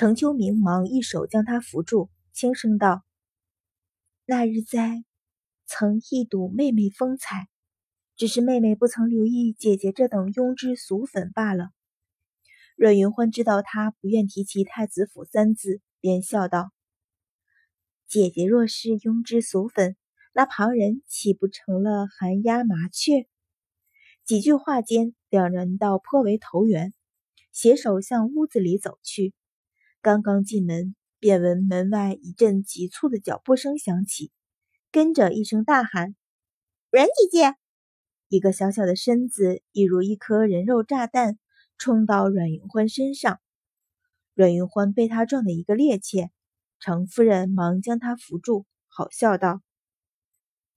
[0.00, 3.04] 程秋明忙一手将他扶住，轻声道
[4.24, 5.04] ：“那日在，
[5.66, 7.50] 曾一睹妹妹风采，
[8.16, 11.68] 只是妹妹不曾留意姐姐这等庸脂俗粉罢了。”
[12.76, 16.72] 阮云欢知道他不愿提起太子府三字，便笑道
[18.08, 19.96] ：“姐姐若是庸脂俗粉，
[20.32, 23.28] 那旁人岂不成了寒鸦麻雀？”
[24.24, 26.94] 几句话间，两人倒颇为投缘，
[27.52, 29.34] 携手向屋子里走去。
[30.02, 34.32] 刚刚进门，便闻门外一阵急促的脚步声响起，
[34.90, 36.16] 跟着一声大喊
[36.90, 37.54] ：“阮姐姐！”
[38.28, 41.38] 一个小小的身子，一如一颗人肉炸弹，
[41.76, 43.40] 冲到阮云欢身上。
[44.32, 46.30] 阮云欢被他撞得一个趔趄，
[46.78, 49.60] 程夫人忙将他扶住，好笑道：“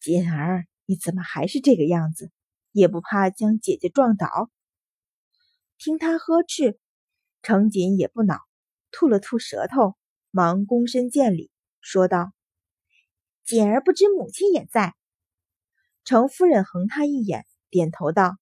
[0.00, 2.32] 锦儿，你怎么还是这个样子？”
[2.72, 4.50] 也不怕将姐姐撞倒。
[5.78, 6.80] 听他呵斥，
[7.42, 8.40] 程锦也不恼，
[8.94, 9.96] 吐了吐舌头，
[10.30, 12.32] 忙躬身见礼，说道
[13.44, 14.94] ：“锦儿不知母亲也在。”
[16.04, 18.36] 程夫人横他一眼，点头道：“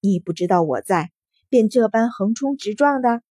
[0.00, 1.10] 你不知道我在，
[1.48, 3.22] 便这般横冲直撞的，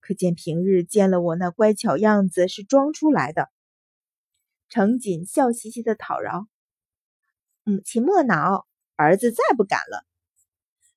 [0.00, 3.48] 可见平日见了我那乖巧样子是装出来的。”
[4.70, 6.46] 程锦笑嘻嘻的讨饶
[7.64, 10.06] ：“母亲莫恼。”儿子再不敢了。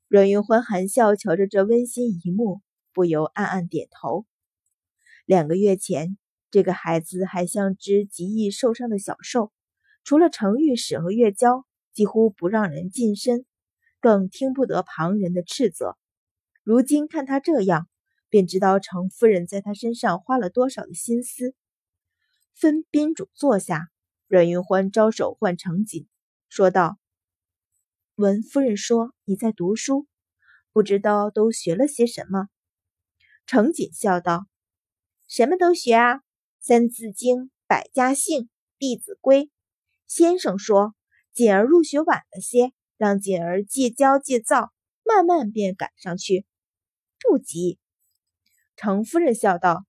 [0.08, 2.62] 阮云欢含笑瞧着这温馨一幕，
[2.94, 4.28] 不由暗暗点头。
[5.28, 6.18] 两个月前，
[6.52, 9.52] 这个孩子还像只极易受伤的小兽，
[10.06, 13.46] 除了程御史和月娇，几乎不让人近身，
[14.00, 15.98] 更听不得旁人的斥责。
[16.64, 17.90] 如今看他这样，
[18.30, 21.54] 便知道程夫人在他身上花了多少的心思。
[22.54, 23.90] 分宾主坐下，
[24.30, 26.08] 阮云欢招手唤程锦，
[26.48, 26.98] 说道。
[28.16, 30.08] 闻夫人说你在读书，
[30.72, 32.48] 不知道都学了些什么？
[33.46, 34.48] 程锦笑道
[35.28, 36.16] ：“什么都学啊，
[36.62, 38.44] 《三字经》《百家姓》
[38.80, 39.44] 《弟子规》。
[40.08, 40.96] 先生说
[41.34, 44.72] 锦儿入学晚了些，让锦儿戒骄戒躁，
[45.04, 46.46] 慢慢便赶上去，
[47.20, 47.78] 不急。”
[48.78, 49.86] 程夫人笑道：“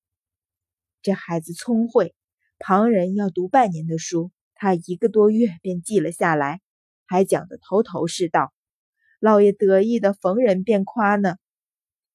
[1.02, 2.16] 这孩子聪慧，
[2.58, 6.60] 旁人要读半年的书，他一个多月便记了下来。”
[7.06, 8.52] 还讲得头头是道，
[9.20, 11.36] 老爷得意的逢人便夸呢。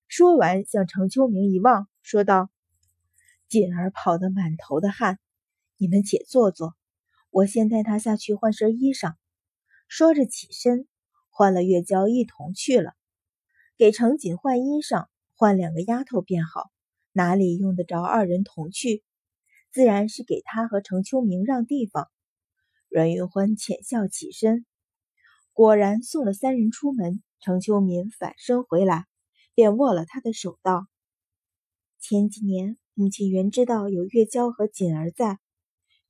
[0.10, 2.50] 说完，向程秋明一望，说道
[3.54, 5.20] ：“锦儿跑得满头的汗，
[5.78, 6.74] 你们且坐坐，
[7.30, 9.14] 我先带他下去换身衣裳。”
[9.88, 10.88] 说着起身，
[11.30, 12.96] 换了月娇一同去了。
[13.78, 15.06] 给程锦换衣裳，
[15.36, 16.72] 换两个丫头便好，
[17.12, 19.04] 哪里用得着二人同去？
[19.72, 22.10] 自然是给他和程秋明让地方。
[22.90, 24.66] 阮云欢浅笑起身。
[25.52, 29.06] 果然送了三人出门，程秋明反身回来，
[29.54, 30.88] 便握了他的手道
[32.02, 35.40] ：“前几年母亲原知道有月娇和锦儿在，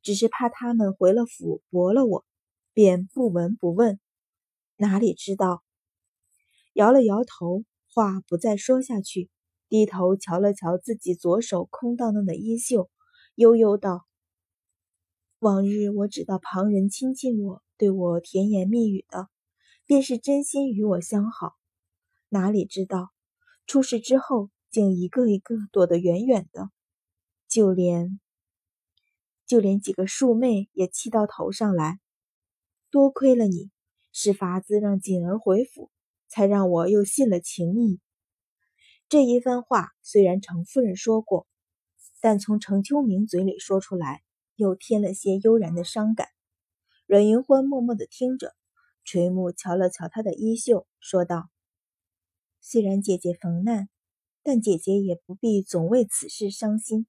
[0.01, 2.25] 只是怕他们回了府驳了我，
[2.73, 3.99] 便不闻不问。
[4.75, 5.63] 哪里知道？”
[6.73, 7.63] 摇了摇头，
[7.93, 9.29] 话不再说下去，
[9.69, 12.89] 低头瞧了瞧自己左手空荡荡的衣袖，
[13.35, 14.05] 悠悠道
[15.39, 19.29] ：“往日我只道旁人亲近我，对我甜言蜜语的。”
[19.85, 21.55] 便是真心与我相好，
[22.29, 23.09] 哪里知道
[23.67, 26.71] 出事之后，竟一个一个躲得远远的，
[27.47, 28.19] 就连
[29.45, 31.99] 就连几个庶妹也气到头上来。
[32.89, 33.69] 多亏了你，
[34.11, 35.91] 是法子让锦儿回府，
[36.27, 38.01] 才让我又信了情谊。
[39.07, 41.45] 这一番话虽然程夫人说过，
[42.19, 44.23] 但从程秋明嘴里说出来，
[44.55, 46.29] 又添了些悠然的伤感。
[47.05, 48.55] 阮云欢默默的听着。
[49.03, 51.49] 垂目瞧了瞧他的衣袖，说道
[52.59, 53.89] ：“虽然姐姐逢难，
[54.43, 57.07] 但姐姐也不必总为此事伤心。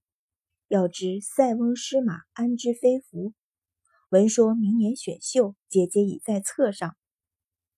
[0.68, 3.34] 要知塞翁失马，安知非福？
[4.08, 6.96] 闻说明年选秀，姐姐已在册上。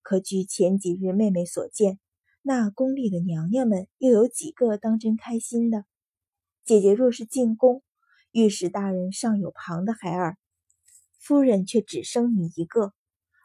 [0.03, 1.99] 可据前几日妹妹所见，
[2.43, 5.85] 那宫里的娘娘们又有几个当真开心的？
[6.65, 7.83] 姐姐若是进宫，
[8.33, 10.37] 御史大人尚有旁的孩儿，
[11.19, 12.93] 夫人却只生你一个。”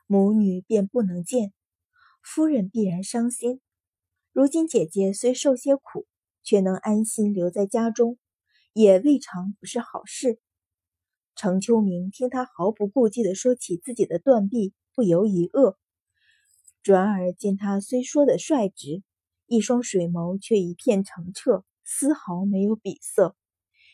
[0.07, 1.53] 母女便不能见，
[2.21, 3.61] 夫人必然伤心。
[4.33, 6.07] 如今姐姐虽受些苦，
[6.41, 8.17] 却能安心留在家中，
[8.71, 10.39] 也未尝不是好事。
[11.35, 15.75] 程秋明听他毫不顾忌地说起自己的断臂，不由一愕，
[16.81, 19.03] 转而见他虽说的率直，
[19.47, 23.35] 一双水眸却一片澄澈，丝毫没有鄙色，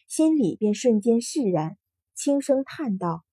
[0.08, 1.80] 心里便瞬间释然，
[2.14, 3.24] 轻声叹道。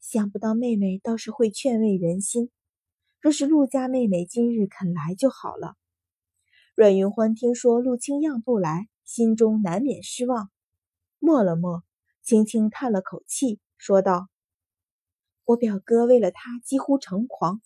[0.00, 2.50] 想不到妹妹倒是会劝慰人心。
[3.20, 5.76] 若是陆家妹妹今日肯来就好了。
[6.76, 10.50] 阮云欢听说陆清漾不来，心中难免失望，
[11.18, 11.82] 默了默，
[12.22, 14.28] 轻轻叹了口气，说道
[15.44, 17.60] ：“我表哥为了他几乎成狂，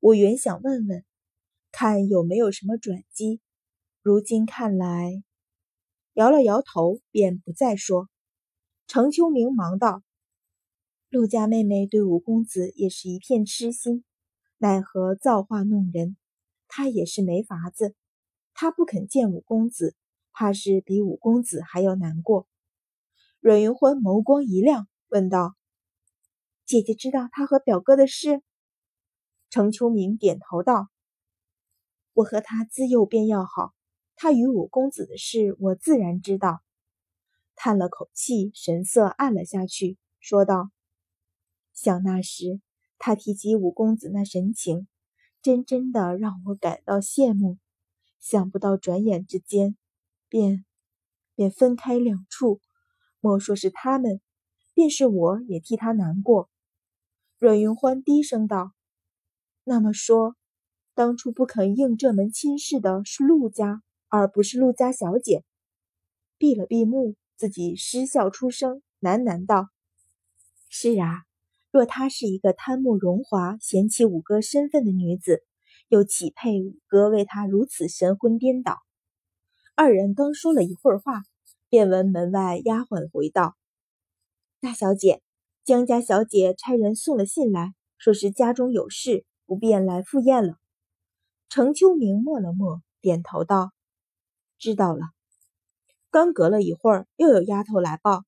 [0.00, 1.04] 我原想问问，
[1.70, 3.40] 看有没有什么转机，
[4.02, 5.22] 如今看来……”
[6.14, 8.10] 摇了摇头，便不再说。
[8.86, 10.02] 程秋明忙道
[11.08, 14.04] ：“陆家妹妹对五公子也是一片痴心，
[14.58, 16.18] 奈何造化弄人，
[16.68, 17.94] 她也是没法子。
[18.62, 19.96] 他不肯见五公子，
[20.32, 22.46] 怕是比五公子还要难过。”
[23.42, 25.56] 阮云欢眸光一亮，问道
[26.64, 28.40] ：“姐姐知道他和表哥的事？”
[29.50, 30.86] 程秋明点头道
[32.14, 33.74] ：“我和他自幼便要好，
[34.14, 36.62] 他与五公子的事，我自然知道。”
[37.56, 40.70] 叹了口气，神色暗了下去，说道
[41.74, 42.60] ：“想那时
[42.96, 44.86] 他提及五公子那神情，
[45.42, 47.58] 真真的让我感到羡慕。
[48.22, 49.76] 想不到转眼之间，
[50.30, 50.64] 便
[51.34, 52.62] 便分开两处。
[53.20, 54.22] 莫说是他们，
[54.72, 56.48] 便是我也替他难过。”
[57.38, 58.72] 阮云欢低声道
[59.64, 60.36] ：“那么说，
[60.94, 65.44] 当初不肯应这门亲事的是陆家，而不是陆家小姐。”
[66.38, 67.14] 闭了闭目。
[67.34, 69.66] 自己失笑出声，喃喃道
[70.70, 71.24] ：“是啊，
[71.72, 75.42] 若她是一个贪慕荣华、嫌弃五哥身份的女子，
[75.92, 78.78] 又岂配五哥为她如此神魂颠倒？”
[79.76, 81.20] 二人刚说了一会儿话，
[81.68, 83.56] 便闻门外丫鬟回道
[84.58, 85.20] ：“大小姐，
[85.64, 90.56] 江家小姐差人送了信来，说是家中有事，不便来赴宴了。”
[91.50, 93.72] 程秋明默了默，点头道
[94.58, 95.10] ：“知道了。”
[96.10, 98.24] 刚隔了一会儿，又有丫头来报：“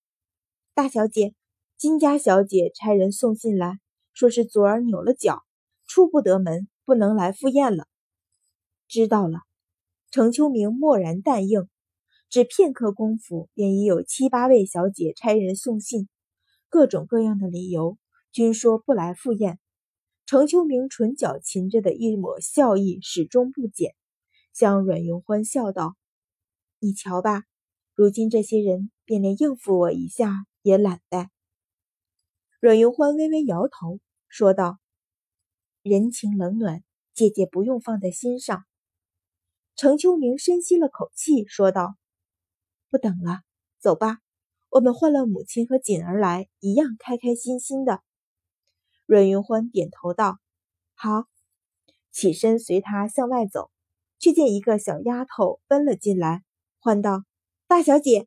[0.75, 1.32] 大小姐，
[1.78, 3.78] 金家小姐差人送信来，
[4.12, 5.44] 说是昨儿扭了脚，
[5.87, 7.86] 出不得门，不能来赴宴了。”
[8.88, 9.40] 知道了。
[10.10, 11.69] 程秋明默然淡应，
[12.28, 16.08] 只片刻功夫，便已有七八位小姐差人送信，
[16.69, 17.98] 各种各样的理由，
[18.31, 19.58] 均说不来赴宴。
[20.26, 23.94] 程秋明唇角噙着的一抹笑意始终不减，
[24.52, 25.96] 向阮云欢笑道
[26.78, 27.42] ：“你瞧吧。”
[27.96, 31.28] 如今这些人便连应付我一下也懒得。
[32.60, 34.78] 阮云欢微微摇头，说道
[35.84, 36.82] ：“人情冷暖，
[37.12, 38.64] 姐姐不用放在心上。”
[39.76, 41.96] 程秋明深吸了口气，说道
[42.88, 43.42] ：“不等了，
[43.78, 44.20] 走吧，
[44.70, 48.02] 我们换了母亲和锦儿来，一样开开心心的。”
[49.04, 50.38] 阮云欢点头道
[50.96, 51.26] ：“好。”
[52.10, 53.70] 起身随他向外走，
[54.19, 56.44] 却见一个小丫头奔了进来，
[56.78, 57.25] 唤道。
[57.66, 58.22] 大小姐，